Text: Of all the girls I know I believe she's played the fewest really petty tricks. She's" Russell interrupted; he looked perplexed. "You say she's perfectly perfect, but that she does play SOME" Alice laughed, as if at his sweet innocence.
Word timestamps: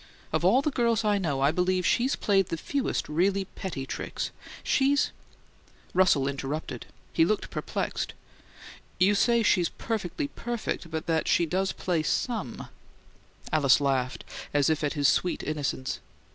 Of 0.33 0.43
all 0.43 0.63
the 0.63 0.71
girls 0.71 1.05
I 1.05 1.19
know 1.19 1.41
I 1.41 1.51
believe 1.51 1.85
she's 1.85 2.15
played 2.15 2.47
the 2.47 2.57
fewest 2.57 3.07
really 3.07 3.45
petty 3.45 3.85
tricks. 3.85 4.31
She's" 4.63 5.11
Russell 5.93 6.27
interrupted; 6.27 6.87
he 7.13 7.23
looked 7.23 7.51
perplexed. 7.51 8.15
"You 8.99 9.13
say 9.13 9.43
she's 9.43 9.69
perfectly 9.69 10.29
perfect, 10.29 10.89
but 10.89 11.05
that 11.05 11.27
she 11.27 11.45
does 11.45 11.71
play 11.71 12.01
SOME" 12.01 12.67
Alice 13.53 13.79
laughed, 13.79 14.23
as 14.55 14.71
if 14.71 14.83
at 14.83 14.93
his 14.93 15.07
sweet 15.07 15.43
innocence. 15.43 15.99